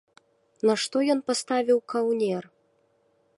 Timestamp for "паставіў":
1.27-1.79